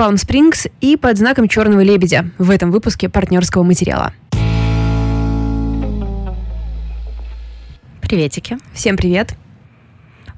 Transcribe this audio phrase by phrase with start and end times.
[0.00, 4.14] Palm Springs и под знаком черного лебедя в этом выпуске партнерского материала.
[8.00, 8.56] Приветики.
[8.72, 9.34] Всем привет.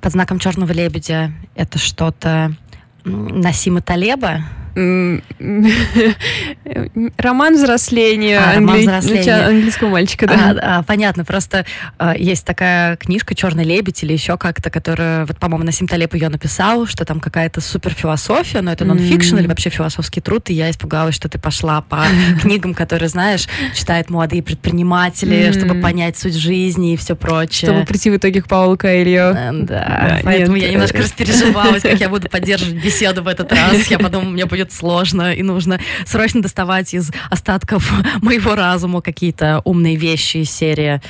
[0.00, 2.56] Под знаком черного лебедя это что-то
[3.04, 4.40] Насима Талеба?
[7.18, 9.46] Роман взросления, а, роман взросления.
[9.46, 10.34] английского мальчика, да.
[10.34, 11.66] А, а, понятно, просто
[11.98, 16.30] а, есть такая книжка «Черный лебедь» или еще как-то, которая, вот, по-моему, Насим Талеб ее
[16.30, 19.40] написал, что там какая-то супер философия, но это нон-фикшн mm.
[19.40, 22.04] или вообще философский труд, и я испугалась, что ты пошла по
[22.40, 25.58] книгам, которые, знаешь, читают молодые предприниматели, mm.
[25.58, 27.70] чтобы понять суть жизни и все прочее.
[27.70, 29.34] Чтобы прийти в итоге к Паулу Коэльо.
[29.36, 30.66] Э, да, да поэтому нет.
[30.66, 33.86] я немножко распереживалась, как я буду поддерживать беседу в этот раз.
[33.88, 39.60] Я подумала, мне будет будет сложно, и нужно срочно доставать из остатков моего разума какие-то
[39.64, 41.00] умные вещи из серии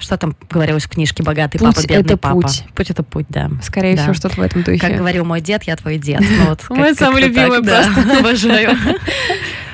[0.00, 2.40] что там говорилось в книжке «Богатый путь папа, бедный это папа»?
[2.42, 2.64] Путь.
[2.72, 3.50] Путь это путь, да.
[3.60, 4.02] Скорее да.
[4.02, 4.78] всего, что-то в этом духе.
[4.78, 6.20] Как говорил мой дед, я твой дед.
[6.20, 8.18] Ну, вот, Мой самый любимый просто.
[8.20, 8.76] Обожаю.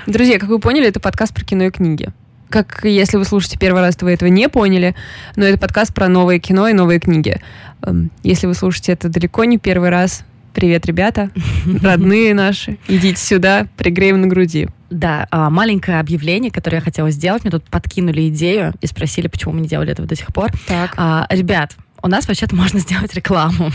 [0.07, 2.09] Друзья, как вы поняли, это подкаст про кино и книги.
[2.49, 4.95] Как если вы слушаете первый раз, то вы этого не поняли,
[5.37, 7.43] но это подкаст про новое кино и новые книги.
[7.83, 11.31] Эм, если вы слушаете это далеко не первый раз, Привет, ребята,
[11.83, 12.79] родные наши.
[12.87, 14.69] Идите сюда, пригреем на груди.
[14.89, 17.43] Да, а, маленькое объявление, которое я хотела сделать.
[17.43, 20.53] Мне тут подкинули идею и спросили, почему мы не делали этого до сих пор.
[20.69, 20.95] Так.
[20.97, 23.73] А, ребят, у нас вообще-то можно сделать рекламу.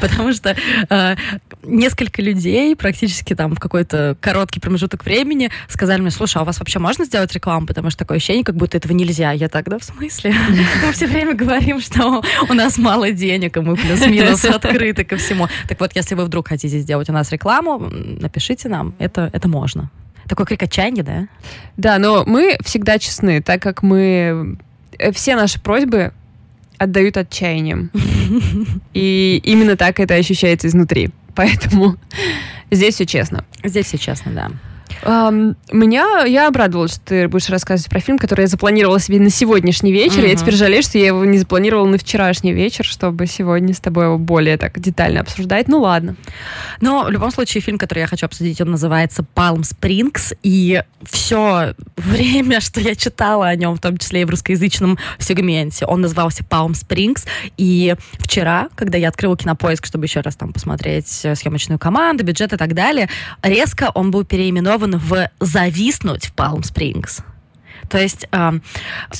[0.00, 0.56] Потому что
[0.90, 1.16] э,
[1.64, 6.58] несколько людей практически там в какой-то короткий промежуток времени сказали мне, слушай, а у вас
[6.58, 7.66] вообще можно сделать рекламу?
[7.66, 9.32] Потому что такое ощущение, как будто этого нельзя.
[9.32, 10.34] Я тогда в смысле?
[10.86, 15.48] Мы все время говорим, что у нас мало денег, и мы плюс-минус открыты ко всему.
[15.68, 19.90] Так вот, если вы вдруг хотите сделать у нас рекламу, напишите нам, это, это можно.
[20.28, 21.28] Такой крик отчаяния, да?
[21.76, 24.58] Да, но мы всегда честны, так как мы
[24.98, 26.12] э, все наши просьбы
[26.78, 27.90] отдают отчаянием.
[28.94, 31.10] И именно так это ощущается изнутри.
[31.34, 31.96] Поэтому
[32.70, 33.44] здесь все честно.
[33.62, 34.50] Здесь все честно, да.
[35.02, 39.30] Um, меня, я обрадовалась, что ты будешь рассказывать про фильм, который я запланировала себе на
[39.30, 40.24] сегодняшний вечер.
[40.24, 40.28] Uh-huh.
[40.28, 44.06] Я теперь жалею, что я его не запланировала на вчерашний вечер, чтобы сегодня с тобой
[44.06, 45.68] его более так детально обсуждать.
[45.68, 46.16] Ну ладно.
[46.80, 51.74] Но в любом случае фильм, который я хочу обсудить, он называется Palm Springs, и все
[51.96, 56.44] время, что я читала о нем, в том числе и в русскоязычном сегменте, он назывался
[56.44, 57.26] Palm Springs.
[57.56, 62.52] И вчера, когда я открыла кинопоиск, чтобы еще раз там посмотреть э, съемочную команду, бюджет
[62.52, 63.08] и так далее,
[63.42, 67.22] резко он был переименован в «Зависнуть в Палм Спрингс».
[67.88, 68.52] То есть э,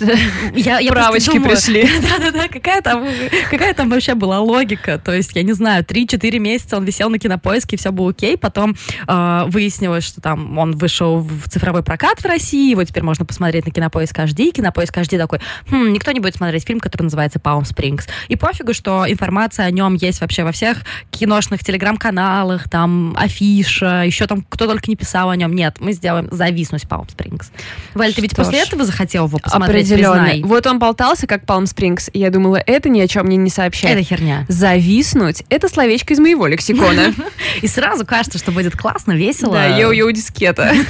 [0.55, 1.89] я, я Правочки думаю, пришли.
[2.03, 3.07] Да-да-да, какая там,
[3.51, 4.99] какая там вообще была логика?
[4.99, 8.77] То есть, я не знаю, 3-4 месяца он висел на кинопоиске, все было окей, потом
[9.07, 13.67] э, выяснилось, что там он вышел в цифровой прокат в России, его теперь можно посмотреть
[13.67, 17.63] на кинопоиск HD, кинопоиск HD такой, хм, никто не будет смотреть фильм, который называется Palm
[17.63, 18.09] Springs.
[18.29, 20.79] И пофигу, что информация о нем есть вообще во всех
[21.11, 25.55] киношных телеграм-каналах, там афиша, еще там кто только не писал о нем.
[25.55, 27.47] Нет, мы сделаем «Зависнуть в Palm Springs».
[27.95, 30.25] Валь, ты ведь после после этого захотел его посмотреть, Определенно.
[30.25, 30.43] Признай.
[30.43, 33.51] Вот он болтался, как Palm Springs, и я думала, это ни о чем мне не
[33.51, 33.97] сообщает.
[33.99, 34.45] Это херня.
[34.49, 37.15] Зависнуть— это словечко из моего лексикона.
[37.63, 39.55] И сразу кажется, что будет классно, весело.
[39.55, 40.73] Да, йоу-йоу дискета.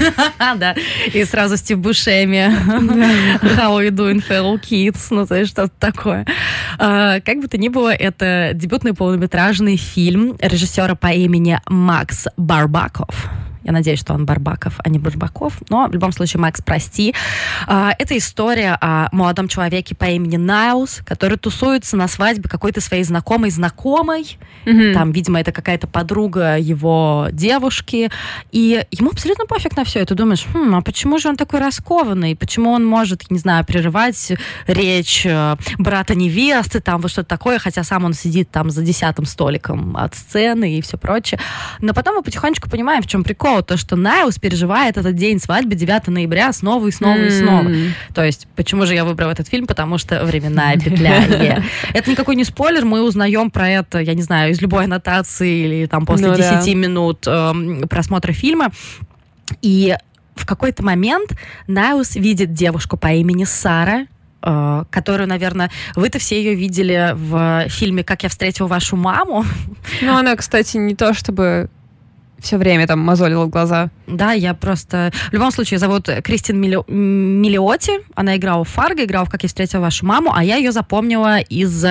[0.56, 0.74] Да,
[1.12, 2.36] и сразу Стив Бушеми.
[3.56, 5.06] How you doing, fellow kids?
[5.10, 6.26] Ну, то есть что-то такое.
[6.78, 13.28] А, как бы то ни было, это дебютный полнометражный фильм режиссера по имени Макс Барбаков.
[13.64, 15.54] Я надеюсь, что он Барбаков, а не Барбаков.
[15.70, 17.14] Но в любом случае, Макс, прости.
[17.66, 23.04] А, это история о молодом человеке по имени Найлс, который тусуется на свадьбе какой-то своей
[23.04, 24.38] знакомой знакомой.
[24.66, 24.92] Mm-hmm.
[24.92, 28.10] Там, видимо, это какая-то подруга его девушки.
[28.52, 30.02] И ему абсолютно пофиг на все.
[30.02, 32.36] И ты думаешь, хм, а почему же он такой раскованный?
[32.36, 34.32] Почему он может, не знаю, прерывать
[34.66, 39.24] речь э, брата невесты, там вот что-то такое, хотя сам он сидит там за десятым
[39.24, 41.40] столиком от сцены и все прочее.
[41.80, 45.74] Но потом мы потихонечку понимаем, в чем прикол то, что Найлс переживает этот день свадьбы
[45.74, 47.26] 9 ноября снова и снова mm.
[47.26, 47.70] и снова.
[48.14, 49.66] То есть, почему же я выбрала этот фильм?
[49.66, 51.24] Потому что временная петля.
[51.24, 51.62] Yeah.
[51.94, 55.86] Это никакой не спойлер, мы узнаем про это, я не знаю, из любой аннотации или
[55.86, 56.74] там после ну, 10 да.
[56.74, 58.70] минут э, просмотра фильма.
[59.62, 59.94] И
[60.34, 61.32] в какой-то момент
[61.66, 64.06] Найлс видит девушку по имени Сара,
[64.42, 69.44] э, которую, наверное, вы-то все ее видели в фильме «Как я встретил вашу маму».
[70.02, 71.70] Ну, она, кстати, не то чтобы
[72.44, 73.90] все время там мозолила глаза.
[74.06, 75.12] Да, я просто...
[75.30, 76.78] В любом случае, зовут Кристин Мили...
[78.14, 81.40] Она играла в Фарго, играла в «Как я встретила вашу маму», а я ее запомнила
[81.40, 81.84] из,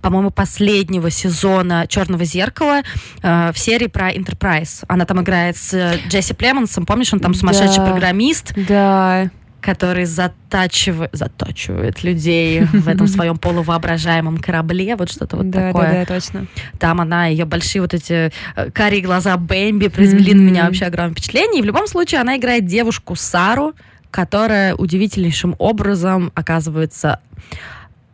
[0.00, 2.82] по-моему, последнего сезона «Черного зеркала»
[3.22, 4.84] э, в серии про Enterprise.
[4.88, 6.86] Она там играет с Джесси Племонсом.
[6.86, 7.90] Помнишь, он там сумасшедший да.
[7.90, 8.52] программист?
[8.68, 9.30] Да.
[9.60, 15.86] Который затачивает, затачивает людей в этом своем полувоображаемом корабле, вот что-то вот да, такое.
[15.86, 16.46] Да, да, точно.
[16.78, 20.36] Там она, ее большие вот эти э, карие глаза Бэмби произвели mm-hmm.
[20.36, 21.60] на меня вообще огромное впечатление.
[21.60, 23.74] И в любом случае она играет девушку Сару,
[24.10, 27.20] которая удивительнейшим образом оказывается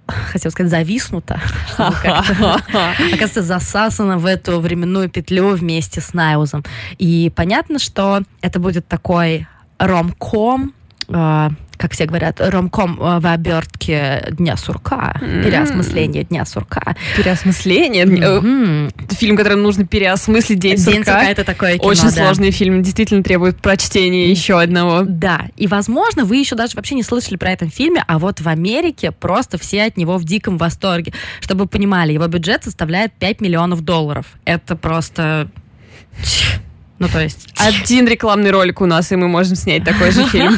[0.06, 1.40] хотел сказать, зависнута,
[1.78, 6.64] оказывается, засасана в эту временную петлю вместе с Найлзом.
[6.98, 9.46] И понятно, что это будет такой
[9.78, 10.74] ромком,
[11.82, 15.43] как все говорят, ромком э, в обертке Дня сурка, mm-hmm.
[15.43, 16.94] переосмысление Дня сурка.
[17.17, 18.05] Переосмысление?
[18.05, 19.14] Mm-hmm.
[19.17, 21.19] Фильм, который нужно переосмыслить День, День сурка.
[21.19, 21.25] сурка.
[21.25, 22.26] это такое кино, Очень да.
[22.26, 25.03] сложный фильм, действительно требует прочтения еще одного.
[25.03, 28.47] Да, и, возможно, вы еще даже вообще не слышали про этот фильме, а вот в
[28.47, 31.12] Америке просто все от него в диком восторге.
[31.41, 34.26] Чтобы вы понимали, его бюджет составляет 5 миллионов долларов.
[34.44, 35.49] Это просто...
[37.02, 37.49] Ну, то есть...
[37.58, 40.56] Один рекламный ролик у нас, и мы можем снять такой же фильм.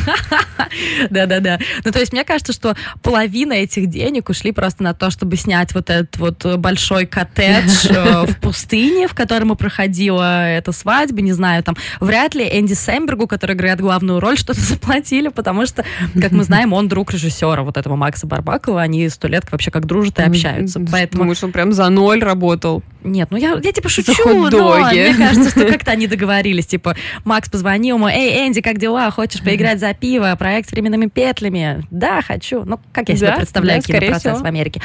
[1.11, 1.59] Да-да-да.
[1.85, 5.75] Ну, то есть, мне кажется, что половина этих денег ушли просто на то, чтобы снять
[5.75, 11.23] вот этот вот большой коттедж э, в пустыне, в котором и проходила эта свадьба.
[11.23, 15.83] Не знаю, там, вряд ли Энди Сэмбергу, который играет главную роль, что-то заплатили, потому что,
[16.21, 18.83] как мы знаем, он друг режиссера вот этого Макса Барбакова.
[18.83, 20.79] Они сто лет вообще как дружат и общаются.
[20.93, 21.23] Поэтому...
[21.23, 22.83] Думаешь, он прям за ноль работал?
[23.03, 24.13] Нет, ну я, я типа шучу,
[24.51, 26.34] но мне кажется, что как-то они договорились.
[26.43, 29.11] Типа, Макс позвонил ему, эй, Энди, как дела?
[29.11, 30.35] Хочешь поиграть за пиво?
[30.39, 31.87] Проект с временными петлями?
[31.91, 32.65] Да, хочу.
[32.65, 34.81] Ну, как я себе да, представляю да, кинопроцесс в Америке.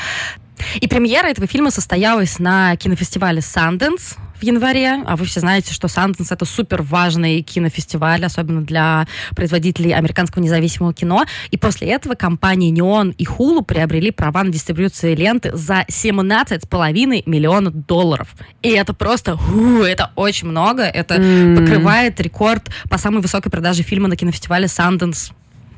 [0.81, 5.03] И премьера этого фильма состоялась на кинофестивале Sundance в январе.
[5.05, 10.93] А вы все знаете, что Sundance— это супер важный кинофестиваль, особенно для производителей американского независимого
[10.93, 11.25] кино.
[11.51, 17.73] И после этого компании Neon и Hulu приобрели права на дистрибьюцию ленты за 17,5 миллионов
[17.85, 18.35] долларов.
[18.61, 20.83] И это просто, ху, это очень много.
[20.83, 21.57] Это mm.
[21.57, 25.31] покрывает рекорд по самой высокой продаже фильма на кинофестивале Sundance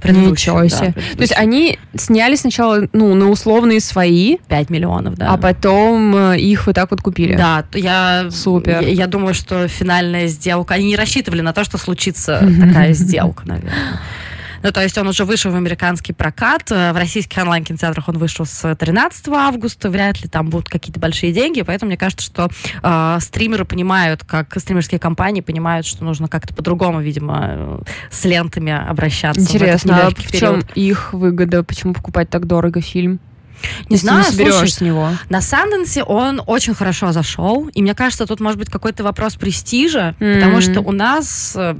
[0.09, 0.93] Ничего себе.
[0.95, 4.37] Да, То есть они сняли сначала, ну, на условные свои.
[4.47, 5.33] 5 миллионов, да.
[5.33, 7.35] А потом э, их вот так вот купили.
[7.35, 8.27] Да, я...
[8.31, 8.81] Супер.
[8.81, 10.73] Я, я думаю, что финальная сделка...
[10.75, 13.73] Они не рассчитывали на то, что случится такая сделка, наверное.
[14.63, 16.71] Ну, то есть он уже вышел в американский прокат.
[16.71, 19.89] Э, в российских онлайн-кинотеатрах он вышел с 13 августа.
[19.89, 21.61] Вряд ли там будут какие-то большие деньги.
[21.61, 22.49] Поэтому мне кажется, что
[22.83, 27.79] э, стримеры понимают, как стримерские компании понимают, что нужно как-то по-другому, видимо, э,
[28.11, 29.41] с лентами обращаться.
[29.41, 31.63] Интересно, а в чем их выгода?
[31.63, 33.19] Почему покупать так дорого фильм?
[33.89, 35.09] Не Если знаю, не слушай, с него.
[35.29, 40.15] На Санденсе он очень хорошо зашел, и мне кажется, тут может быть какой-то вопрос престижа,
[40.19, 40.35] mm-hmm.
[40.35, 41.75] потому что у нас э,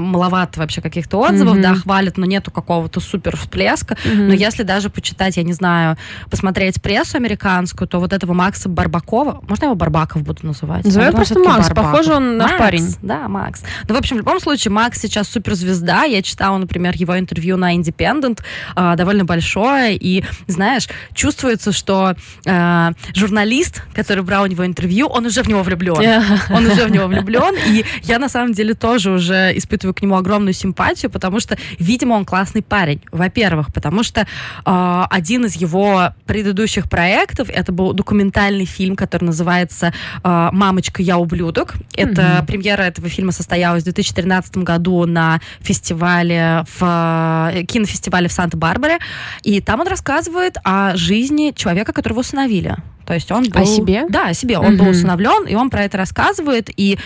[0.00, 1.62] маловато вообще каких-то отзывов, mm-hmm.
[1.62, 3.94] да, хвалят, но нету какого-то супер всплеска.
[3.94, 4.26] Mm-hmm.
[4.26, 5.96] Но если даже почитать, я не знаю,
[6.30, 10.84] посмотреть прессу американскую, то вот этого Макса Барбакова, можно его Барбаков буду называть?
[10.84, 11.90] Называю просто Макс, Барбаков.
[11.92, 12.94] похоже он на парень.
[13.02, 13.62] Да, Макс.
[13.88, 16.04] Ну, в общем, в любом случае, Макс сейчас суперзвезда.
[16.04, 18.40] Я читала, например, его интервью на Independent,
[18.76, 22.14] э, довольно большое, и, знаешь, чувствуется, что
[22.46, 26.00] э, журналист, который брал у него интервью, он уже в него влюблен.
[26.50, 30.02] Он уже в него влюблен, и я на самом деле тоже уже испытываю испытываю к
[30.02, 33.00] нему огромную симпатию, потому что, видимо, он классный парень.
[33.12, 39.92] Во-первых, потому что э, один из его предыдущих проектов это был документальный фильм, который называется
[40.24, 41.74] э, "Мамочка, я ублюдок".
[41.96, 42.46] Это mm-hmm.
[42.46, 48.98] премьера этого фильма состоялась в 2013 году на фестивале в э, кинофестивале в Санта-Барбаре,
[49.42, 52.76] и там он рассказывает о жизни человека, которого усыновили.
[53.10, 53.60] То есть он был...
[53.60, 54.04] О себе?
[54.08, 54.56] Да, о себе.
[54.56, 54.84] Он угу.
[54.84, 56.70] был усыновлен, и он про это рассказывает.
[56.76, 56.96] И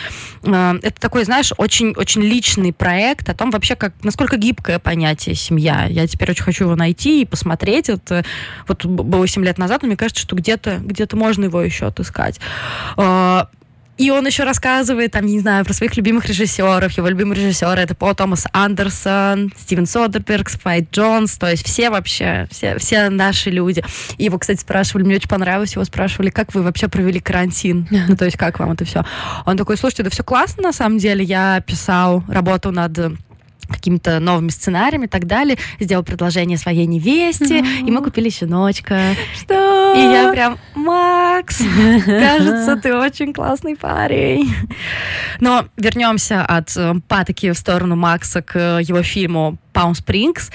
[0.43, 5.35] э, это такой, знаешь, очень, очень личный проект о том вообще, как, насколько гибкое понятие
[5.35, 5.87] семья.
[5.89, 7.89] Я теперь очень хочу его найти и посмотреть.
[7.89, 8.23] Это
[8.69, 12.39] вот было 7 лет назад, но мне кажется, что где-то где можно его еще отыскать.
[12.99, 13.45] Э,
[13.97, 16.91] и он еще рассказывает, там, не знаю, про своих любимых режиссеров.
[16.93, 22.49] Его любимый режиссер это Пол Томас Андерсон, Стивен Содерберг, Спайк Джонс, то есть все вообще,
[22.51, 23.85] все, все наши люди.
[24.19, 27.87] И его, кстати, спрашивали, мне очень понравилось, его спрашивали, как вы вообще провели карантин?
[28.09, 29.05] Ну, то есть как вам это все?
[29.47, 31.25] Он такой, слушайте, это все классно, на самом деле.
[31.25, 32.99] Я писал, работал над
[33.69, 37.87] какими-то новыми сценариями и так далее, сделал предложение своей невесте, mm-hmm.
[37.87, 39.15] и мы купили щеночка.
[39.39, 39.95] Что?
[39.95, 41.63] И я прям, Макс,
[42.05, 44.53] кажется, ты очень классный парень.
[45.41, 50.51] Но вернемся от э, патоки в сторону Макса к его фильму «Palm Springs».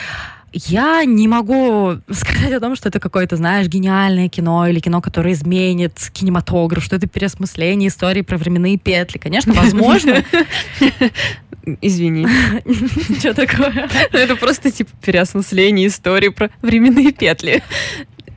[0.52, 5.34] Я не могу сказать о том, что это какое-то, знаешь, гениальное кино или кино, которое
[5.34, 9.20] изменит кинематограф, что это переосмысление истории про временные петли.
[9.20, 10.24] Конечно, возможно.
[11.82, 12.28] Извини.
[13.20, 13.90] Что такое?
[14.12, 17.64] Это просто типа переосмысление истории про временные петли.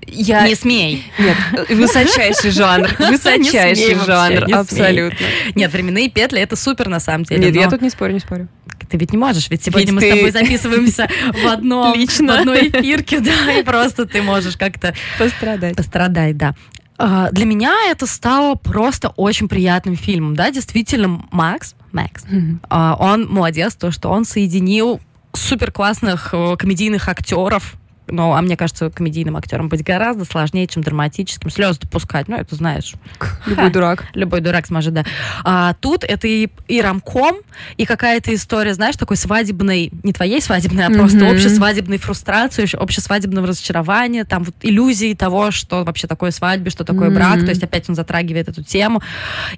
[0.07, 0.47] Я...
[0.47, 1.05] Не смей.
[1.19, 1.37] Нет,
[1.71, 2.89] высочайший жанр.
[2.99, 5.27] Высочайший жанр, абсолютно.
[5.55, 7.47] Нет, временные петли это супер на самом деле.
[7.47, 8.49] Нет, я тут не спорю, не спорю.
[8.91, 12.37] Ты ведь не можешь, ведь сегодня Ведь мы ты- с тобой записываемся в одном, Лично.
[12.37, 15.77] в одной эфирке, да, и просто ты можешь как-то Пострадать.
[15.77, 16.55] пострадать, да.
[16.99, 22.25] А, Для меня это стало просто очень приятным фильмом, да, действительно, Макс, Макс,
[22.71, 25.01] он молодец, то, что он соединил
[25.33, 27.75] супер классных комедийных актеров.
[28.09, 31.51] Ну, а мне кажется, комедийным актером быть гораздо сложнее, чем драматическим.
[31.51, 32.95] Слезы допускать, ну, это знаешь.
[33.47, 34.05] Любой дурак.
[34.15, 35.05] Любой дурак сможет, да.
[35.45, 37.37] А тут это и, и рамком,
[37.77, 41.33] и какая-то история, знаешь, такой свадебной, не твоей свадебной, а просто Мгм.
[41.33, 47.37] общесвадебной фрустрации, общесвадебного разочарования, там вот иллюзии того, что вообще такое свадьба, что такое брак,
[47.37, 47.45] Мгм.
[47.47, 49.01] то есть опять он затрагивает эту тему.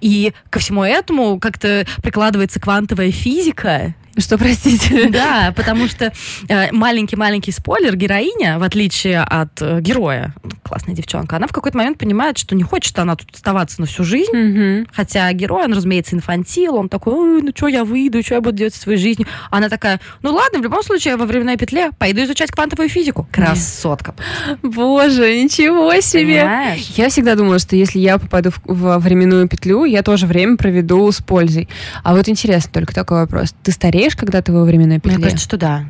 [0.01, 5.09] И ко всему этому как-то прикладывается квантовая физика, Что, простите?
[5.11, 6.13] да, потому что
[6.49, 11.99] э, маленький-маленький спойлер, героиня, в отличие от э, героя, классная девчонка, она в какой-то момент
[11.99, 14.87] понимает, что не хочет она тут оставаться на всю жизнь.
[14.93, 18.57] Хотя герой, он, разумеется, инфантил, он такой, «Ой, ну что я выйду, что я буду
[18.57, 19.29] делать со своей жизнью?
[19.51, 23.29] Она такая, ну ладно, в любом случае, я во временной петле пойду изучать квантовую физику.
[23.33, 24.15] Красотка.
[24.63, 26.41] Боже, ничего себе!
[26.41, 26.93] Понимаешь?
[26.97, 31.11] Я всегда думала, что если я попаду в, во временную петлю, я тоже время проведу
[31.11, 31.69] с пользой.
[32.03, 33.55] А вот интересно только такой вопрос.
[33.63, 35.15] Ты стареешь, когда ты во временной петле?
[35.17, 35.85] Мне кажется, что да.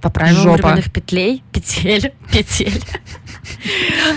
[0.00, 0.56] По правилам Жопа.
[0.68, 2.82] временных петлей, петель, петель.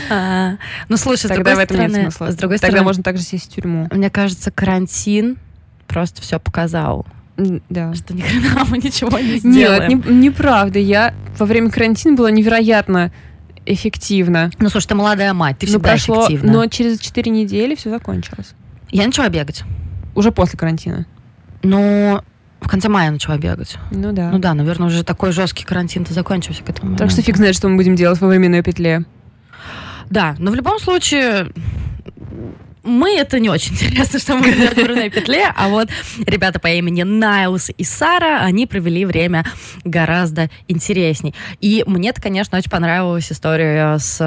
[0.10, 0.58] А,
[0.90, 3.56] Ну, слушай, с Тогда другой нет стороны, с другой Тогда стороны, можно также сесть в
[3.56, 3.88] тюрьму.
[3.92, 5.38] мне кажется, карантин
[5.88, 7.06] просто все показал,
[7.38, 7.94] Да.
[7.96, 10.04] что ни хрена мы ничего не Нет, сделаем.
[10.08, 10.80] не- неправда.
[10.80, 13.12] Я во время карантина была невероятно
[13.66, 14.52] эффективно.
[14.60, 16.52] Ну, слушай, ты молодая мать, ты Но всегда прошло, эффективна.
[16.54, 18.54] но через 4 недели все закончилось.
[18.90, 19.64] Я начала бегать.
[20.16, 21.06] Уже после карантина.
[21.64, 22.22] Ну,
[22.64, 23.78] в конце мая начала бегать.
[23.92, 24.30] Ну да.
[24.32, 27.22] Ну да, наверное, уже такой жесткий карантин-то закончился к этому Так что моменту.
[27.24, 29.04] фиг знает, что мы будем делать во временной петле.
[30.10, 31.48] Да, но в любом случае
[32.84, 35.90] мы это не очень интересно, что мы в «Дурной петле, а вот
[36.26, 39.46] ребята по имени Найлс и Сара, они провели время
[39.84, 41.34] гораздо интересней.
[41.62, 44.18] И мне-то, конечно, очень понравилась история с,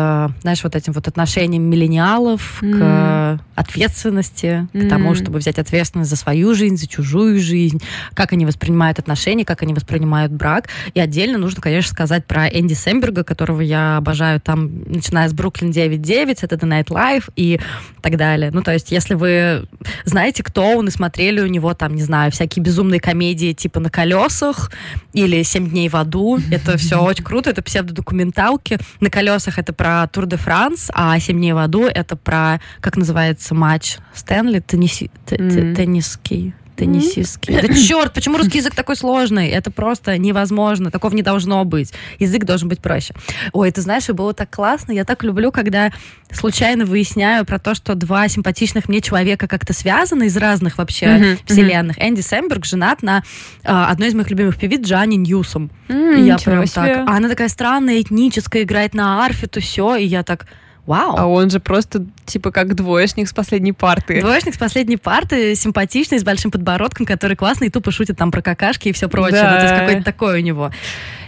[0.40, 2.78] знаешь, вот этим вот отношением миллениалов Мгм.
[2.78, 7.80] к ответственности, к тому, чтобы взять ответственность за свою жизнь, за чужую жизнь,
[8.14, 10.68] как они воспринимают отношения, как они воспринимают брак.
[10.94, 15.70] И отдельно нужно, конечно, сказать про Энди Сэмберга, которого я обожаю там, начиная с Бруклин
[15.70, 17.60] 9.9, это The Night Live и
[18.02, 18.45] так далее.
[18.52, 19.66] Ну, то есть, если вы
[20.04, 23.90] знаете, кто он, и смотрели у него там, не знаю, всякие безумные комедии типа «На
[23.90, 24.70] колесах»
[25.12, 28.78] или «Семь дней в аду», это все очень круто, это псевдодокументалки.
[29.00, 32.96] «На колесах» это про Тур де Франс, а «Семь дней в аду» это про, как
[32.96, 35.74] называется, матч Стэнли, тенниси- Мгм.
[35.74, 36.54] тенниский.
[36.76, 37.60] Теннисистский.
[37.60, 39.48] Да черт, почему русский язык такой сложный?
[39.48, 40.90] Это просто невозможно.
[40.90, 41.92] Такого не должно быть.
[42.18, 43.14] Язык должен быть проще.
[43.52, 44.92] Ой, ты знаешь, было так классно.
[44.92, 45.90] Я так люблю, когда
[46.30, 51.98] случайно выясняю про то, что два симпатичных мне человека как-то связаны из разных вообще вселенных.
[52.02, 53.22] Энди Сэмберг женат на
[53.64, 55.70] а, одной из моих любимых певиц Джанни Ньюсом.
[55.88, 56.94] М, И я прям себе.
[56.96, 57.08] так...
[57.08, 59.96] А она такая странная, этническая, играет на арфе, то все.
[59.96, 60.46] И я так...
[60.86, 61.16] Вау.
[61.16, 64.20] А он же просто типа как двоечник с последней парты.
[64.20, 68.40] Двоечник с последней парты, симпатичный, с большим подбородком, который классный и тупо шутит там про
[68.40, 69.42] какашки и все прочее.
[69.42, 69.50] Да.
[69.52, 70.70] Ну, то есть какой-то такой у него.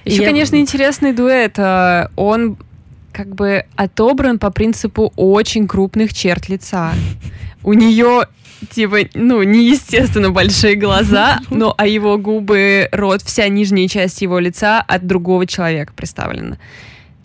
[0.04, 1.58] Еще, И я- конечно, интересный дуэт.
[1.58, 2.56] А, Он
[3.12, 6.92] как бы отобран по принципу очень крупных черт лица.
[7.64, 8.26] У нее
[8.70, 14.80] типа, ну, неестественно большие глаза, но а его губы, рот, вся нижняя часть его лица
[14.80, 16.58] от другого человека представлена.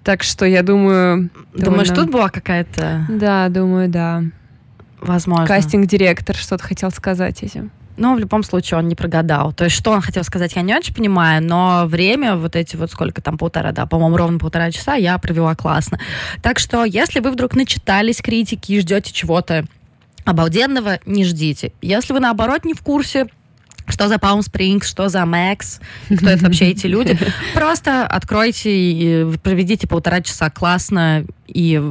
[0.04, 1.30] Так что я думаю...
[1.54, 4.24] Думаешь, довольно- тут была какая-то Да, думаю, да.
[5.00, 5.48] возможность?
[5.48, 7.72] Кастинг-директор что-то хотел сказать этим.
[7.96, 9.54] Но в любом случае он не прогадал.
[9.54, 12.90] То есть, что он хотел сказать, я не очень понимаю, но время, вот эти вот
[12.92, 16.00] сколько там, полтора, да, по-моему, ровно полтора часа я провела классно.
[16.42, 19.66] Так что, если вы вдруг начитались критики и ждете чего-то
[20.26, 21.72] обалденного, не ждите.
[21.82, 23.28] Если вы, наоборот, не в курсе,
[23.88, 27.18] что за Palm Springs, что за Max, кто это вообще эти люди,
[27.54, 31.26] просто откройте и проведите полтора часа классно.
[31.48, 31.82] И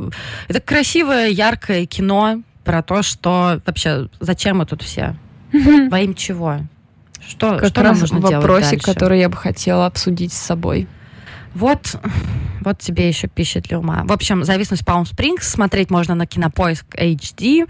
[0.48, 5.16] это красивое, яркое кино про то, что вообще, зачем мы тут все?
[5.52, 6.60] Во имя чего?
[7.26, 8.86] Что, Как что нам нужно делать вопросик, дальше?
[8.86, 10.88] который я бы хотела обсудить с собой.
[11.54, 11.96] Вот,
[12.62, 14.02] вот тебе еще пища для ума.
[14.04, 17.68] В общем, «Зависнуть в Palm Springs» смотреть можно на Кинопоиск HD,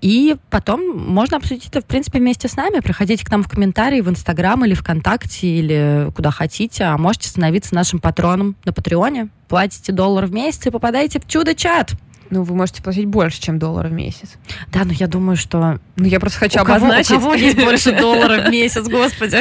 [0.00, 2.80] и потом можно обсудить это, в принципе, вместе с нами.
[2.80, 7.74] Приходите к нам в комментарии в Инстаграм или ВКонтакте, или куда хотите, а можете становиться
[7.74, 9.28] нашим патроном на Патреоне.
[9.48, 11.92] Платите доллар в месяц и попадаете в чудо-чат.
[12.34, 14.30] Ну, вы можете платить больше, чем доллар в месяц.
[14.72, 15.78] Да, но я думаю, что...
[15.94, 17.10] Ну, я просто хочу у, кого, у обозначить.
[17.10, 19.38] кого есть больше долларов в месяц, господи?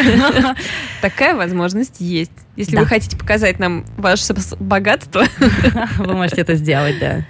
[1.02, 2.32] Такая возможность есть.
[2.56, 2.82] Если Да.
[2.82, 5.24] вы хотите показать нам ваше богатство,
[5.98, 7.26] Вы можете это сделать, да.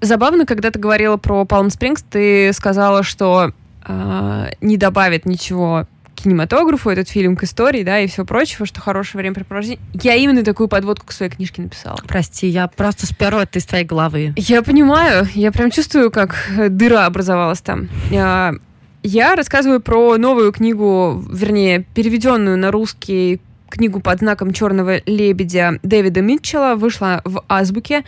[0.00, 5.86] Забавно, когда ты говорила про Palm Springs, ты сказала, что а, не добавит ничего
[6.22, 9.80] кинематографу, этот фильм к истории, да, и все прочего, что хорошее времяпрепровождение.
[9.94, 11.98] Я именно такую подводку к своей книжке написала.
[12.06, 14.32] Прости, я просто сперла это из твоей головы.
[14.36, 16.36] Я понимаю, я прям чувствую, как
[16.68, 17.88] дыра образовалась там.
[18.10, 18.54] Я,
[19.02, 23.40] я рассказываю про новую книгу, вернее, переведенную на русский
[23.72, 28.04] книгу под знаком черного лебедя Дэвида Митчелла вышла в азбуке.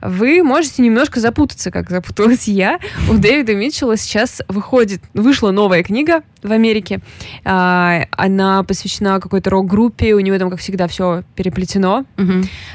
[0.00, 2.78] Вы можете немножко запутаться, как запуталась я.
[3.10, 7.00] У Дэвида Митчелла сейчас выходит, вышла новая книга в Америке.
[7.44, 12.04] А, она посвящена какой-то рок-группе, у него там, как всегда, все переплетено.
[12.16, 12.32] Угу.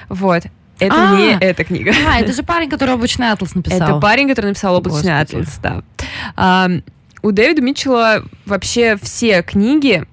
[0.09, 0.43] Вот.
[0.79, 1.93] Это а, не эта книга.
[2.07, 3.81] А, это же парень, который «Облачный атлас» написал.
[3.81, 5.41] Это парень, который написал «Облачный Господи.
[5.41, 5.83] атлас», да.
[6.35, 6.69] А,
[7.21, 10.05] у Дэвида Митчелла вообще все книги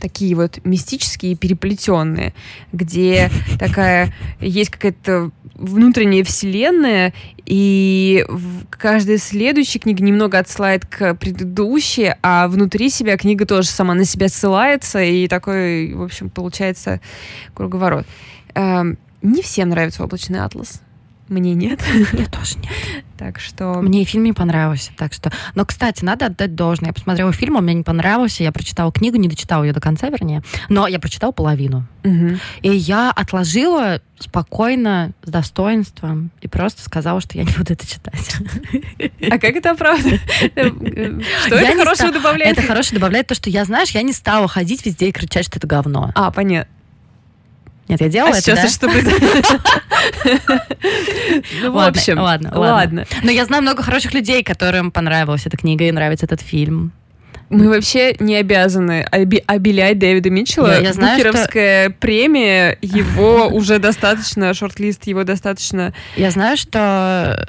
[0.00, 2.34] такие вот мистические, переплетенные,
[2.72, 7.12] где такая есть какая-то внутренняя вселенная,
[7.44, 8.24] и
[8.70, 14.28] каждая следующая книга немного отсылает к предыдущей, а внутри себя книга тоже сама на себя
[14.28, 17.00] ссылается, и такой, в общем, получается
[17.54, 18.06] круговорот.
[18.54, 20.80] Эм, не всем нравится облачный атлас.
[21.30, 21.80] Мне нет.
[22.12, 23.04] Мне тоже нет.
[23.20, 23.74] Так что...
[23.82, 24.92] Мне и фильм не понравился.
[24.96, 25.30] Так что...
[25.54, 26.88] Но, кстати, надо отдать должное.
[26.88, 28.42] Я посмотрела фильм, он мне не понравился.
[28.42, 30.42] Я прочитала книгу, не дочитала ее до конца, вернее.
[30.70, 31.86] Но я прочитала половину.
[32.02, 32.38] Угу.
[32.62, 38.36] И я отложила спокойно, с достоинством, и просто сказала, что я не буду это читать.
[39.30, 40.18] А как это правда?
[41.44, 42.56] Что это хорошего добавляет?
[42.56, 45.58] Это хорошее добавляет то, что я, знаешь, я не стала ходить везде и кричать, что
[45.58, 46.10] это говно.
[46.14, 46.72] А, понятно.
[47.90, 48.68] Нет, я делала а это, сейчас да?
[48.68, 48.88] что
[51.60, 53.04] Ну, в общем, ладно, ладно.
[53.24, 56.92] Но я знаю много хороших людей, которым понравилась эта книга и нравится этот фильм.
[57.48, 60.68] Мы вообще не обязаны оби- обелять Дэвида Митчелла.
[60.68, 61.98] Я, я знаю, Букеровская что...
[61.98, 65.92] премия, его уже достаточно, шорт-лист его достаточно...
[66.16, 67.44] Я знаю, что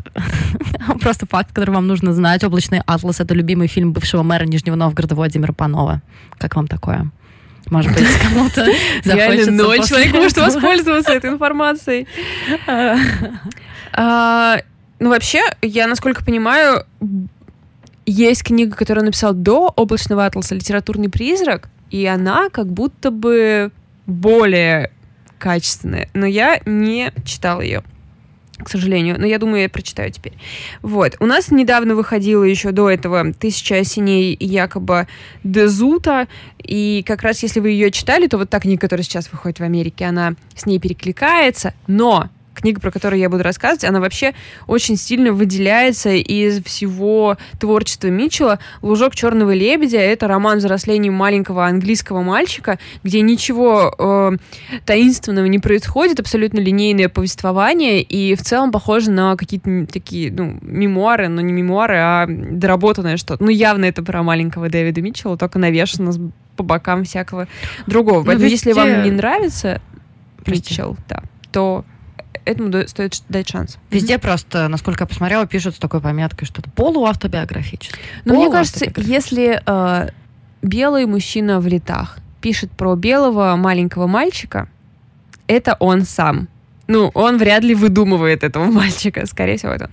[1.02, 2.44] просто факт, который вам нужно знать.
[2.44, 6.02] «Облачный атлас»— это любимый фильм бывшего мэра Нижнего Новгорода Владимира Панова.
[6.40, 7.12] Как вам такое?
[7.72, 8.68] Может быть, кому-то
[9.04, 12.08] захочется ноль человек может воспользоваться этой информацией.
[13.94, 14.60] А,
[15.00, 16.86] ну, вообще, я, насколько понимаю,
[18.06, 23.70] есть книга, которую написал до «Облачного атласа» «Литературный призрак», и она как будто бы
[24.06, 24.92] более
[25.40, 27.84] качественная, но я не читала ее
[28.64, 30.34] к сожалению, но я думаю, я прочитаю теперь.
[30.82, 31.16] Вот.
[31.20, 35.08] У нас недавно выходила еще до этого «Тысяча осеней» якобы
[35.44, 39.60] Дезута, и как раз если вы ее читали, то вот та книга, которая сейчас выходит
[39.60, 42.30] в Америке, она с ней перекликается, но
[42.62, 44.34] книга, про которую я буду рассказывать, она вообще
[44.68, 48.60] очень сильно выделяется из всего творчества Митчелла.
[48.82, 54.38] «Лужок черного лебедя»— это роман взросления маленького английского мальчика, где ничего э,
[54.86, 61.28] таинственного не происходит, абсолютно линейное повествование, и в целом похоже на какие-то такие, ну, мемуары,
[61.28, 63.44] но не мемуары, а доработанное что-то.
[63.44, 67.48] Ну, явно это про маленького Дэвида Митчелла, только навешано по бокам всякого
[67.88, 68.20] другого.
[68.20, 69.82] Ну, Поэтому, если вам не нравится
[70.46, 71.86] Митчелл, да, то
[72.46, 73.78] этому стоит дать шанс.
[73.90, 74.20] Везде mm-hmm.
[74.20, 78.00] просто, насколько я посмотрела, пишут с такой пометкой, что это полуавтобиографический.
[78.26, 80.10] Но мне кажется, если э,
[80.62, 84.68] белый мужчина в летах пишет про белого маленького мальчика,
[85.48, 86.48] это он сам.
[86.88, 89.92] Ну, он вряд ли выдумывает этого мальчика, скорее всего, это он.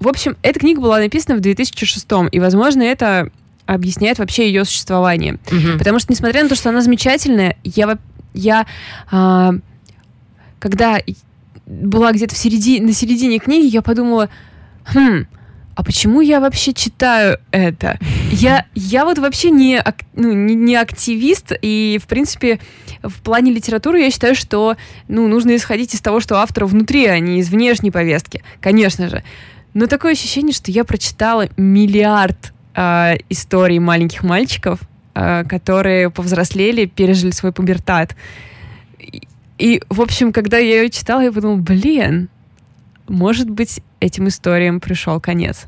[0.00, 3.30] В общем, эта книга была написана в 2006 и, возможно, это
[3.66, 5.38] объясняет вообще ее существование.
[5.46, 5.78] Угу.
[5.78, 7.98] Потому что, несмотря на то, что она замечательная, я,
[8.32, 8.66] я
[9.10, 9.52] а,
[10.58, 11.00] когда
[11.68, 14.30] была где-то в середине, на середине книги, я подумала,
[14.86, 15.26] хм,
[15.74, 17.98] а почему я вообще читаю это?
[18.32, 19.80] Я, я вот вообще не,
[20.14, 22.58] ну, не, не активист, и, в принципе,
[23.02, 24.76] в плане литературы я считаю, что
[25.06, 29.22] ну, нужно исходить из того, что автора внутри, а не из внешней повестки, конечно же.
[29.74, 34.80] Но такое ощущение, что я прочитала миллиард э, историй маленьких мальчиков,
[35.14, 38.16] э, которые повзрослели, пережили свой пубертат.
[39.58, 42.28] И, в общем, когда я ее читала, я подумала, блин,
[43.08, 45.66] может быть, этим историям пришел конец.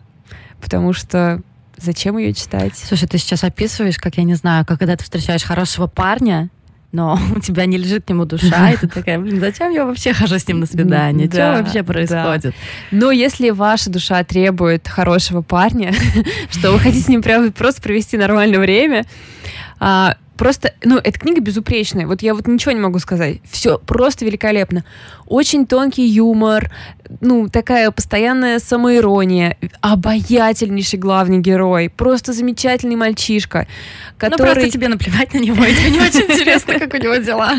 [0.61, 1.43] Потому что
[1.77, 2.77] зачем ее читать?
[2.77, 6.51] Слушай, ты сейчас описываешь, как я не знаю, как когда ты встречаешь хорошего парня,
[6.93, 10.13] но у тебя не лежит к нему душа, и ты такая, блин, зачем я вообще
[10.13, 11.29] хожу с ним на свидание?
[11.29, 12.43] Да, Что вообще происходит?
[12.43, 12.53] Да.
[12.91, 15.93] Но если ваша душа требует хорошего парня,
[16.51, 19.05] что вы хотите с ним прям просто провести нормальное время,
[19.79, 22.07] а, Просто, ну, эта книга безупречная.
[22.07, 23.41] Вот я вот ничего не могу сказать.
[23.45, 24.87] Все просто великолепно.
[25.27, 26.73] Очень тонкий юмор,
[27.21, 33.67] ну, такая постоянная самоирония, обаятельнейший главный герой, просто замечательный мальчишка,
[34.17, 34.47] который...
[34.47, 37.53] Ну, просто тебе наплевать на него, и тебе не очень интересно, как у него дела.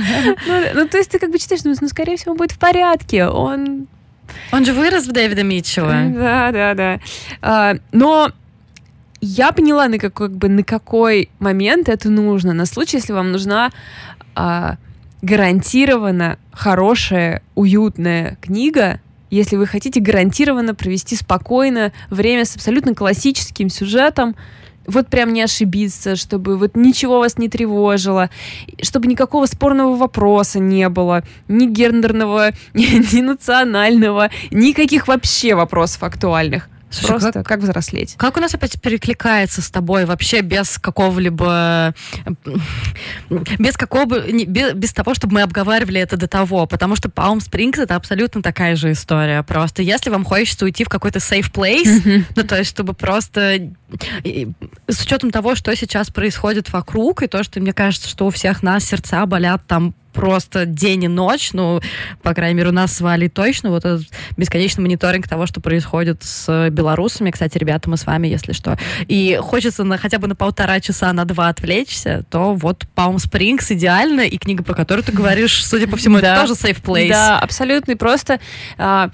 [0.47, 3.27] Ну, ну, то есть ты как бы читаешь, ну, скорее всего, он будет в порядке,
[3.27, 3.85] он...
[4.51, 6.05] Он же вырос в Дэвида Митчелла.
[6.15, 6.99] Да, да, да.
[7.43, 8.31] А, но
[9.21, 12.53] я поняла, на какой, как бы, на какой момент это нужно.
[12.53, 13.71] На случай, если вам нужна
[14.35, 14.77] а,
[15.21, 24.35] гарантированно хорошая, уютная книга, если вы хотите гарантированно провести спокойно время с абсолютно классическим сюжетом,
[24.87, 28.31] вот прям не ошибиться, чтобы вот ничего вас не тревожило,
[28.81, 36.70] чтобы никакого спорного вопроса не было, ни гендерного, ни, ни национального, никаких вообще вопросов актуальных.
[36.91, 38.15] Слушай, Просто как, как взрослеть.
[38.17, 41.95] Как у нас опять перекликается с тобой вообще без какого-либо...
[43.57, 44.45] Без какого бы...
[44.45, 46.67] Без, без того, чтобы мы обговаривали это до того.
[46.67, 49.41] Потому что Palm Springs это абсолютно такая же история.
[49.43, 53.71] Просто если вам хочется уйти в какой-то safe place, ну то есть чтобы просто...
[54.87, 58.63] С учетом того, что сейчас происходит вокруг, и то, что мне кажется, что у всех
[58.63, 61.81] нас сердца болят там просто день и ночь, ну,
[62.21, 64.05] по крайней мере, у нас с Валей точно, вот этот
[64.37, 67.31] бесконечный мониторинг того, что происходит с белорусами.
[67.31, 68.77] Кстати, ребята, мы с вами, если что.
[69.07, 73.65] И хочется на, хотя бы на полтора часа, на два отвлечься, то вот Palm Springs
[73.69, 77.09] идеально, и книга, про которую ты говоришь, судя по всему, это тоже safe place.
[77.09, 77.91] Да, абсолютно.
[77.91, 78.39] И просто,
[78.77, 79.09] а,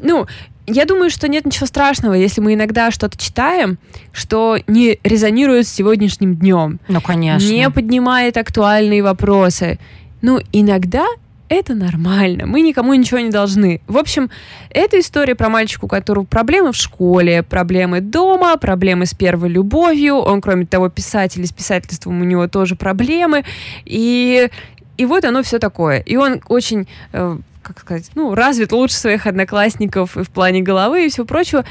[0.00, 0.26] ну,
[0.66, 3.78] я думаю, что нет ничего страшного, если мы иногда что-то читаем,
[4.12, 6.78] что не резонирует с сегодняшним днем.
[6.86, 7.48] Ну, конечно.
[7.48, 9.80] Не поднимает актуальные вопросы.
[10.22, 11.06] Ну, иногда
[11.48, 13.82] это нормально, мы никому ничего не должны.
[13.86, 14.30] В общем,
[14.70, 20.16] это история про мальчика, у которого проблемы в школе, проблемы дома, проблемы с первой любовью.
[20.16, 23.44] Он, кроме того, писатель, и с писательством у него тоже проблемы.
[23.84, 24.48] И,
[24.96, 25.98] и вот оно все такое.
[25.98, 31.06] И он очень э, как сказать, ну, развит лучше своих одноклассников и в плане головы
[31.06, 31.64] и всего прочего.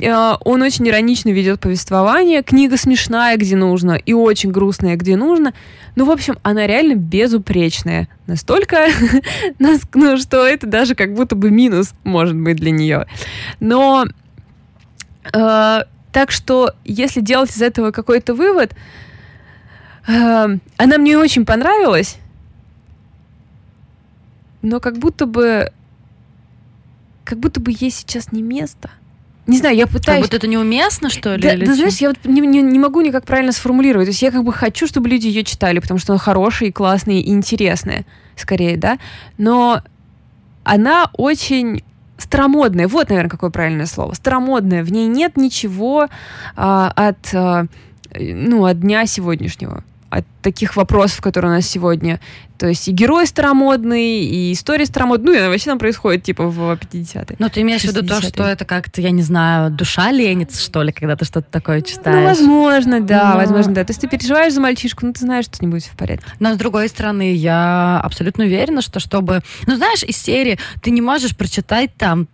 [0.00, 2.42] Э, он очень иронично ведет повествование.
[2.42, 5.52] Книга смешная, где нужно, и очень грустная, где нужно.
[5.96, 8.08] Ну, в общем, она реально безупречная.
[8.26, 8.86] Настолько,
[9.58, 13.06] ну, что это даже как будто бы минус может быть для нее.
[13.60, 14.06] Но
[15.32, 15.80] э,
[16.12, 18.72] так что, если делать из этого какой-то вывод,
[20.06, 22.18] э, она мне очень понравилась,
[24.62, 25.72] но как будто бы
[27.24, 28.90] как будто бы ей сейчас не место–
[29.46, 30.20] не знаю, я пытаюсь...
[30.20, 31.42] Как будто это неуместно, что ли?
[31.42, 34.06] Да, да знаешь, я вот не, не, не могу никак правильно сформулировать.
[34.06, 36.72] То есть я как бы хочу, чтобы люди ее читали, потому что она хорошая, и
[36.72, 38.04] классная, и интересная,
[38.36, 38.98] скорее, да.
[39.38, 39.82] Но
[40.62, 41.82] она очень
[42.18, 42.86] старомодная.
[42.86, 44.12] Вот, наверное, какое правильное слово.
[44.14, 44.84] Старомодная.
[44.84, 46.08] В ней нет ничего
[46.54, 47.66] а, от, а,
[48.14, 52.20] ну, от дня сегодняшнего от таких вопросов, которые у нас сегодня.
[52.58, 56.72] То есть и герой старомодный, и история старомодная, ну и вообще там происходит типа в
[56.74, 57.36] 50-е.
[57.38, 60.82] Ну ты имеешь в виду то, что это как-то, я не знаю, душа ленится, что
[60.82, 62.16] ли, когда ты что-то такое ну, читаешь?
[62.16, 63.36] Ну, возможно, да, Но...
[63.38, 63.84] возможно, да.
[63.84, 66.30] То есть ты переживаешь за мальчишку, ну ты знаешь, что с ним будет в порядке.
[66.40, 69.40] Но с другой стороны, я абсолютно уверена, что чтобы...
[69.66, 72.28] Ну знаешь, из серии ты не можешь прочитать там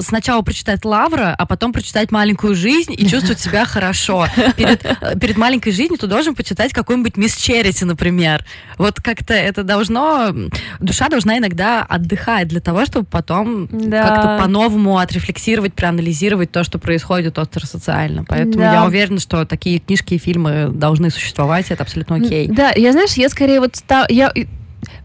[0.00, 4.26] сначала прочитать Лавра, а потом прочитать «Маленькую жизнь» и чувствовать себя хорошо.
[4.56, 8.44] Перед, э, перед «Маленькой жизнью» ты должен почитать какую-нибудь «Мисс Черити», например.
[8.78, 10.34] Вот как-то это должно...
[10.80, 14.06] Душа должна иногда отдыхать для того, чтобы потом да.
[14.06, 18.24] как-то по-новому отрефлексировать, проанализировать то, что происходит остро-социально.
[18.24, 18.72] Поэтому да.
[18.72, 22.48] я уверена, что такие книжки и фильмы должны существовать, это абсолютно окей.
[22.48, 23.74] Да, я, знаешь, я скорее вот...
[24.08, 24.32] Я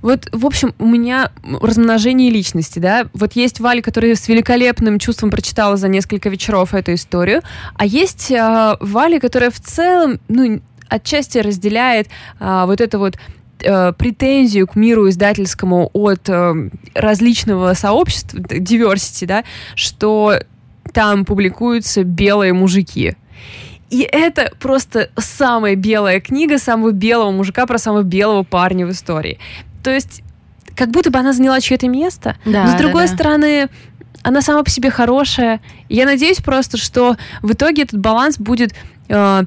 [0.06, 3.08] вот, в общем, у меня размножение личности, да.
[3.16, 7.42] Вот есть Валя, которая с великолепным чувством прочитала за несколько вечеров эту историю,
[7.74, 13.18] а есть э, Валя, которая в целом, ну, отчасти разделяет э, вот это вот
[13.58, 20.38] претензию к миру издательскому от э, различного сообщества, diversity, да, что
[20.94, 23.16] там публикуются белые мужики.
[23.90, 29.40] И это просто самая белая книга самого белого мужика про самого белого парня в истории.
[29.86, 30.24] То есть,
[30.76, 32.38] как будто бы она заняла чье-то место.
[32.44, 33.16] Да, но с другой да, да.
[33.16, 33.70] стороны,
[34.24, 35.62] она сама по себе хорошая.
[35.90, 38.74] я надеюсь просто, что в итоге этот баланс будет
[39.10, 39.44] э,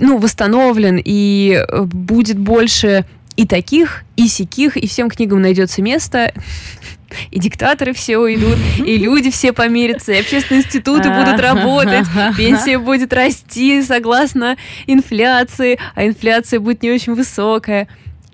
[0.00, 6.32] ну, восстановлен и э, будет больше и таких, и сяких, и всем книгам найдется место
[7.30, 13.12] и диктаторы все уйдут, и люди все помирятся, и общественные институты будут работать, пенсия будет
[13.12, 14.56] расти согласно
[14.88, 17.86] инфляции, а инфляция будет не очень высокая,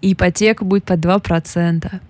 [0.03, 2.01] и ипотека будет под 2%.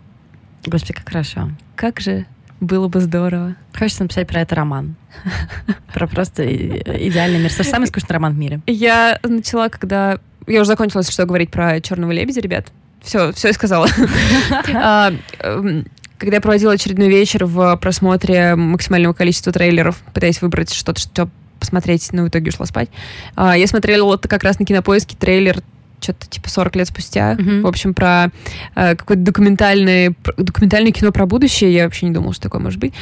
[0.67, 1.51] Господи, как хорошо.
[1.77, 2.27] Как же
[2.61, 3.57] было бы здорово.
[3.77, 4.95] Хочется написать про это роман.
[5.93, 7.53] Про просто идеальный мир.
[7.53, 8.61] Самый скучный роман в мире.
[8.67, 10.19] Я начала, когда...
[10.47, 12.73] Я уже закончила, что, говорить про «Черного лебедя», ребят.
[13.03, 13.89] Все, все я сказала.
[14.75, 15.87] А, эм,
[16.19, 21.29] когда я проводила очередной вечер в просмотре максимального количества трейлеров, пытаясь выбрать что-то, что
[21.61, 22.89] посмотреть, но в итоге ушла спать.
[23.37, 25.63] А, я смотрела вот как раз на кинопоиске трейлер
[26.03, 27.35] что-то типа 40 лет спустя.
[27.35, 27.61] Mm-hmm.
[27.63, 28.31] В общем, про
[28.75, 31.73] э, какое-то документальное, документальное кино про будущее.
[31.73, 32.93] Я вообще не думала, что такое может быть.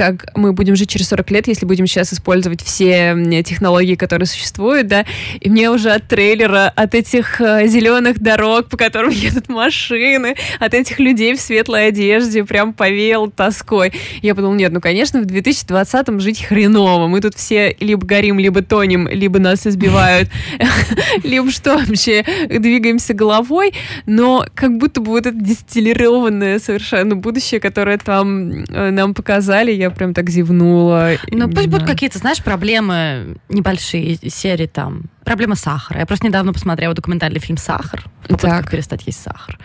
[0.00, 4.86] Как мы будем жить через 40 лет, если будем сейчас использовать все технологии, которые существуют,
[4.86, 5.04] да,
[5.38, 10.72] и мне уже от трейлера, от этих э, зеленых дорог, по которым едут машины, от
[10.72, 13.92] этих людей в светлой одежде прям повеял тоской.
[14.22, 17.06] Я подумала, нет, ну, конечно, в 2020-м жить хреново.
[17.06, 20.30] Мы тут все либо горим, либо тонем, либо нас избивают,
[21.24, 23.74] либо что вообще, двигаемся головой,
[24.06, 29.89] но как будто бы вот это дистиллированное совершенно будущее, которое там э, нам показали, я
[29.90, 31.12] прям так зевнула.
[31.30, 36.00] Ну, пусть будут какие-то, знаешь, проблемы небольшие, серии там, проблема сахара.
[36.00, 39.58] Я просто недавно посмотрела документальный фильм «Сахар», как перестать есть сахар.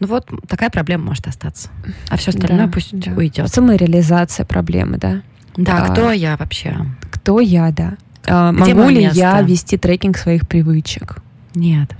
[0.00, 1.68] Ну вот, такая проблема может остаться.
[2.08, 3.12] А все остальное да, пусть да.
[3.12, 3.48] уйдет.
[3.48, 5.22] Самореализация проблемы, да?
[5.56, 6.76] Да, а, кто я вообще?
[7.10, 7.94] Кто я, да.
[8.26, 9.18] А, могу ли место?
[9.18, 11.16] я вести трекинг своих привычек?
[11.54, 11.90] Нет.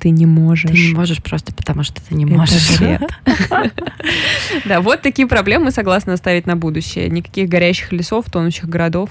[0.00, 0.70] Ты не можешь.
[0.70, 2.78] Ты не можешь просто потому, что ты не можешь.
[4.64, 7.08] Да, вот такие проблемы согласны оставить на будущее.
[7.08, 9.10] Никаких горящих лесов, тонущих городов.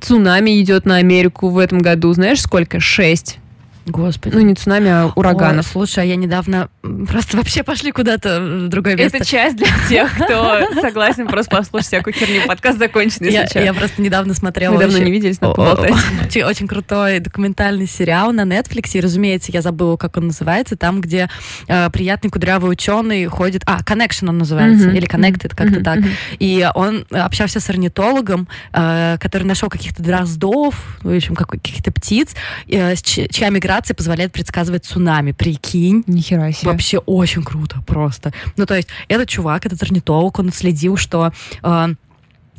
[0.00, 2.12] Цунами идет на Америку в этом году.
[2.12, 2.80] Знаешь, сколько?
[2.80, 3.38] Шесть.
[3.86, 4.34] Господи.
[4.34, 5.64] Ну, не цунами, а ураганов.
[5.66, 6.68] Ой, слушай, а я недавно
[7.08, 9.18] просто вообще пошли куда-то в другое место.
[9.18, 12.42] Это часть для тех, кто согласен просто послушать всякую херню.
[12.48, 14.74] Подкаст закончен, я, я просто недавно смотрела...
[14.74, 15.92] Мы давно не виделись, но поболтать.
[16.26, 21.00] Очень, очень крутой документальный сериал на Netflix, и, разумеется, я забыла, как он называется, там,
[21.00, 21.28] где
[21.68, 23.62] э, приятный кудрявый ученый ходит...
[23.66, 24.96] А, Connection он называется, mm-hmm.
[24.96, 25.84] или Connected, как-то mm-hmm.
[25.84, 25.98] так.
[26.40, 32.34] И он общался с орнитологом, э, который нашел каких-то дроздов, в общем, каких-то птиц,
[32.68, 35.32] э, чья миграция миграция позволяет предсказывать цунами.
[35.32, 36.02] Прикинь.
[36.06, 36.70] Нихера себе.
[36.70, 38.32] Вообще очень круто просто.
[38.56, 41.88] Ну, то есть, этот чувак, этот орнитолог, он следил, что э,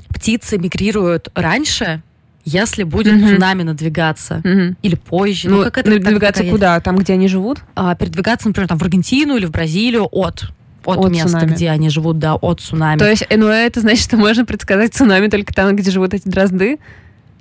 [0.09, 2.01] птицы мигрируют раньше,
[2.45, 3.33] если будет mm-hmm.
[3.33, 4.41] цунами надвигаться.
[4.43, 4.75] Mm-hmm.
[4.83, 5.49] Или позже.
[5.49, 6.79] Ну, ну как это, надвигаться как, куда?
[6.79, 7.59] Там, где они живут?
[7.75, 10.51] А, передвигаться, например, там, в Аргентину или в Бразилию от
[10.85, 11.51] от, от места, цунами.
[11.51, 12.97] где они живут, да, от цунами.
[12.97, 16.77] То есть, ну, это значит, что можно предсказать цунами только там, где живут эти дрозды?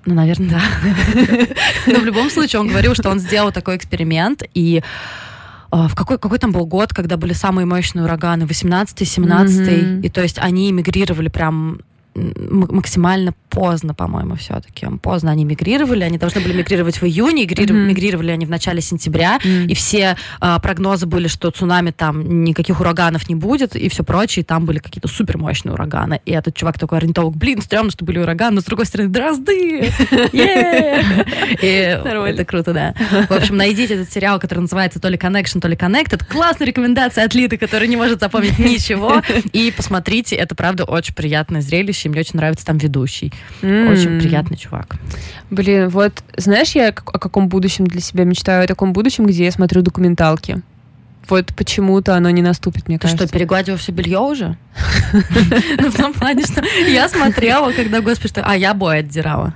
[0.06, 0.60] Ну, наверное, да.
[1.86, 4.82] Но в любом случае он говорил, что он сделал такой эксперимент, и
[5.70, 10.08] а, в какой, какой там был год, когда были самые мощные ураганы, 18-й, 17-й, и
[10.08, 11.80] то есть они эмигрировали прям
[12.16, 14.86] максимально поздно, по-моему, все-таки.
[15.02, 17.68] Поздно они мигрировали, они должны были мигрировать в июне, мигрир...
[17.68, 17.86] mm-hmm.
[17.86, 19.66] мигрировали они в начале сентября, mm-hmm.
[19.66, 24.42] и все а, прогнозы были, что цунами там никаких ураганов не будет, и все прочее,
[24.42, 26.20] и там были какие-то супермощные ураганы.
[26.24, 29.90] И этот чувак такой орнитолог, блин, стрёмно, что были ураганы, но с другой стороны, дрозды!
[32.36, 32.94] Это круто, да.
[33.28, 36.24] В общем, найдите этот сериал, который называется то ли Connection, то ли Connected.
[36.26, 39.22] Классная рекомендация от Литы, которая не может запомнить ничего.
[39.52, 43.32] И посмотрите, это правда очень приятное зрелище ведущий, мне очень нравится там ведущий.
[43.62, 43.92] Mm.
[43.92, 44.96] Очень приятный чувак.
[45.50, 48.64] Блин, вот знаешь, я о каком будущем для себя мечтаю?
[48.64, 50.62] О таком будущем, где я смотрю документалки.
[51.28, 53.26] Вот почему-то оно не наступит, мне Ты кажется.
[53.26, 54.56] что, перегладила все белье уже?
[55.78, 58.42] Ну, в том плане, что я смотрела, когда, господи, что...
[58.44, 59.54] А, я бой отдирала.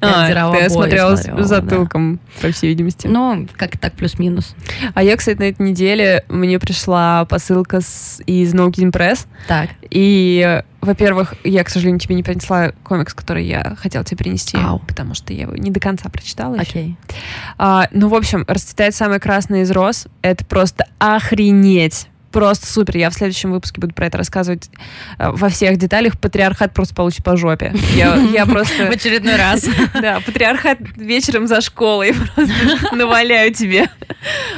[0.00, 2.48] А, ты смотрела с затылком, да.
[2.48, 3.06] по всей видимости.
[3.06, 4.56] Ну, как так, плюс-минус.
[4.94, 9.26] А я, кстати, на этой неделе мне пришла посылка с, из No Kidding Press.
[9.46, 9.70] Так.
[9.90, 14.80] И, во-первых, я, к сожалению, тебе не принесла комикс, который я хотела тебе принести, Ау.
[14.80, 16.96] потому что я его не до конца прочитала Окей.
[17.06, 17.14] Okay.
[17.56, 22.96] А, ну, в общем, «Расцветает самый красный из роз»— это просто охренеть просто супер.
[22.96, 24.70] Я в следующем выпуске буду про это рассказывать
[25.18, 26.18] э, во всех деталях.
[26.18, 27.72] Патриархат просто получит по жопе.
[27.94, 28.86] Я, я просто...
[28.86, 29.68] В очередной раз.
[30.00, 32.52] Да, патриархат вечером за школой просто
[32.92, 33.88] наваляю тебе.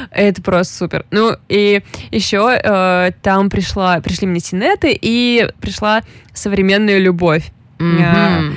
[0.09, 1.05] Это просто супер.
[1.11, 7.51] Ну, и еще э, там пришла, пришли мне синеты, и пришла современная любовь.
[7.79, 8.53] Mm-hmm.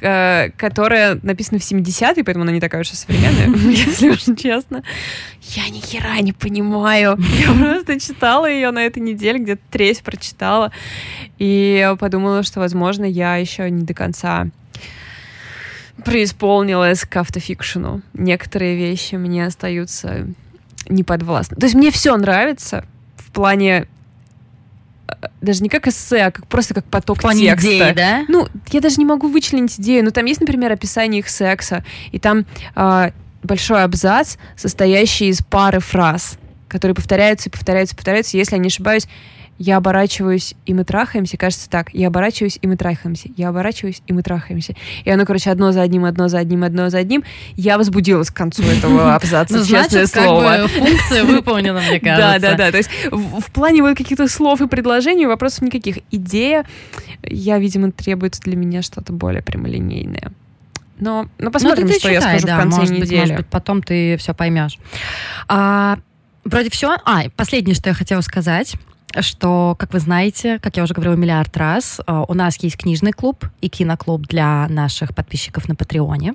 [0.00, 4.82] Э, которая написана в 70-е, поэтому она не такая уж и современная, если уж честно.
[5.40, 7.16] Я ни хера не понимаю.
[7.38, 10.72] Я просто читала ее на этой неделе, где-то треть прочитала,
[11.38, 14.48] и подумала, что, возможно, я еще не до конца
[16.04, 18.02] преисполнилась к автофикшену.
[18.14, 20.26] Некоторые вещи мне остаются
[20.88, 21.56] неподвластны.
[21.56, 22.84] То есть мне все нравится
[23.16, 23.86] в плане
[25.40, 27.68] даже не как эссе, а как просто как поток Плане текста.
[27.68, 28.24] Идеи, да?
[28.28, 30.04] Ну, я даже не могу вычленить идею.
[30.04, 33.10] Но там есть, например, описание их секса, и там э,
[33.42, 36.38] большой абзац, состоящий из пары фраз,
[36.68, 38.36] которые повторяются и повторяются и повторяются.
[38.36, 39.06] Если я не ошибаюсь,
[39.58, 44.12] я оборачиваюсь, и мы трахаемся, кажется так, я оборачиваюсь, и мы трахаемся, я оборачиваюсь, и
[44.12, 44.74] мы трахаемся.
[45.04, 47.24] И оно, короче, одно за одним, одно за одним, одно за одним.
[47.54, 50.66] Я возбудилась к концу этого абзаца, ну, честное слово.
[50.68, 52.14] функция выполнена, мне кажется.
[52.24, 52.70] Да, да, да.
[52.70, 55.98] То есть в плане вот каких-то слов и предложений вопросов никаких.
[56.10, 56.64] Идея,
[57.22, 60.32] я, видимо, требуется для меня что-то более прямолинейное.
[60.98, 63.20] Но, но посмотрим, что я скажу в конце недели.
[63.20, 64.78] Может быть, потом ты все поймешь.
[65.48, 65.98] А,
[66.44, 66.96] вроде все.
[67.04, 68.76] А, последнее, что я хотела сказать
[69.22, 73.12] что, как вы знаете, как я уже говорила миллиард раз, э, у нас есть книжный
[73.12, 76.34] клуб и киноклуб для наших подписчиков на Патреоне.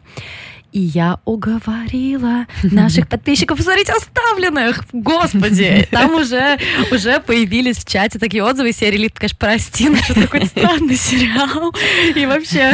[0.72, 4.86] И я уговорила наших подписчиков посмотреть оставленных.
[4.94, 6.60] Господи, там уже,
[6.92, 11.74] уже появились в чате такие отзывы серии Лид, конечно, прости, но что какой-то странный сериал.
[12.16, 12.72] И вообще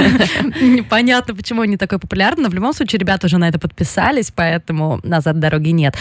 [0.61, 2.43] непонятно, почему он не такой популярный.
[2.43, 5.95] Но в любом случае, ребята уже на это подписались, поэтому назад дороги нет.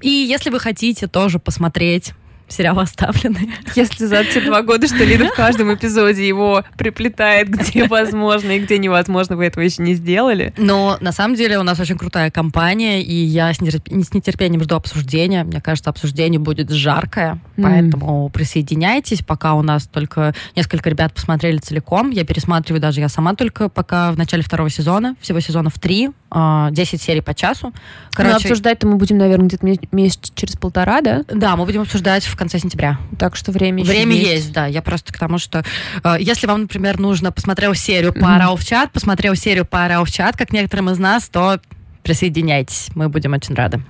[0.00, 2.14] И если вы хотите тоже посмотреть
[2.48, 3.48] сериал «Оставленные».
[3.74, 8.60] Если за те два года, что Лида в каждом эпизоде его приплетает, где возможно и
[8.60, 10.52] где невозможно, вы этого еще не сделали.
[10.56, 15.44] Но на самом деле у нас очень крутая компания, и я с нетерпением жду обсуждения.
[15.44, 22.10] Мне кажется, обсуждение будет жаркое, поэтому присоединяйтесь, пока у нас только несколько ребят посмотрели целиком.
[22.10, 26.30] Я пересматриваю даже я сама только пока в начале второго сезона, всего сезонов три, 10
[26.30, 27.72] а, серий по часу.
[28.12, 31.24] Короче, Но обсуждать-то мы будем, наверное, где-то месяц через полтора, да?
[31.28, 32.98] Да, мы будем обсуждать в конце сентября.
[33.18, 34.30] Так что время Время есть.
[34.30, 34.66] есть, да.
[34.66, 35.64] Я просто к тому, что
[36.02, 38.56] э, если вам, например, нужно посмотрел серию по mm-hmm.
[38.56, 41.60] в чат, посмотрел серию по в чат, как некоторым из нас, то
[42.02, 43.82] присоединяйтесь, мы будем очень рады.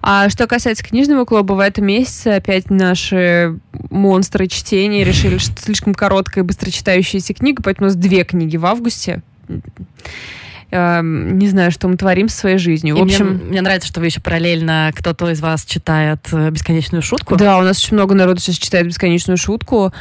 [0.00, 3.58] А что касается книжного клуба, в этом месяце опять наши
[3.90, 8.56] монстры чтения решили, что слишком короткая и быстро читающаяся книга, поэтому у нас две книги
[8.56, 9.22] в августе.
[10.72, 12.96] Эм, не знаю, что мы творим со своей жизнью.
[12.96, 16.50] И в общем, мне, мне нравится, что вы еще параллельно кто-то из вас читает э,
[16.50, 17.36] бесконечную шутку.
[17.36, 19.92] Да, у нас очень много народу сейчас читает бесконечную шутку.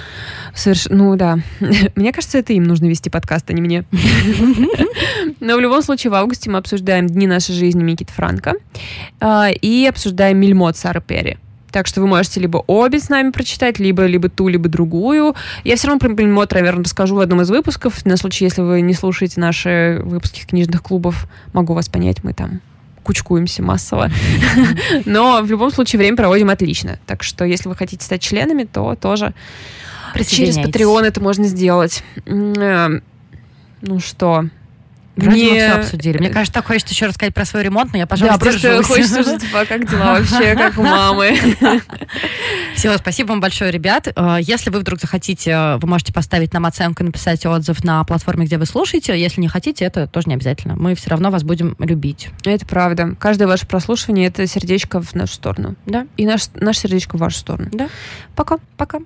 [0.56, 0.88] Соверш...
[0.90, 1.40] Ну да.
[1.96, 3.84] мне кажется, это им нужно вести подкаст, а не мне.
[5.40, 8.56] Но в любом случае в августе мы обсуждаем дни нашей жизни Микит Франка
[9.22, 11.38] э, и обсуждаем Мельмот Сары Перри.
[11.76, 15.36] Так что вы можете либо обе с нами прочитать, либо, либо ту, либо другую.
[15.66, 18.06] Я все равно про Бельмот, наверное, расскажу в одном из выпусков.
[18.06, 22.62] На случай, если вы не слушаете наши выпуски книжных клубов, могу вас понять, мы там
[23.04, 24.10] кучкуемся массово.
[25.06, 26.98] Но в любом случае время проводим отлично.
[27.08, 29.34] Так что если вы хотите стать членами, то тоже
[30.30, 32.06] через Patreon это можно сделать.
[32.26, 33.02] Э,
[33.82, 34.46] ну что,
[35.16, 35.50] Вроде не...
[35.52, 36.18] мы все обсудили.
[36.18, 39.22] Мне кажется, так хочется еще рассказать про свой ремонт, но я, пожалуй, Да, просто хочется
[39.22, 41.38] уже, типа, как дела вообще, как у мамы.
[42.76, 44.08] Все, спасибо вам большое, ребят.
[44.16, 48.46] Э, если вы вдруг захотите, вы можете поставить нам оценку и написать отзыв на платформе,
[48.46, 49.18] где вы слушаете.
[49.20, 50.76] Если не хотите, это тоже не обязательно.
[50.76, 52.30] Мы все равно вас будем любить.
[52.44, 53.16] Это правда.
[53.20, 55.76] Каждое ваше прослушивание— это сердечко в нашу сторону.
[55.86, 56.08] Да.
[56.18, 57.70] И наш, наше сердечко в вашу сторону.
[57.72, 57.88] Да.
[58.36, 58.58] Пока.
[58.78, 59.00] Пока.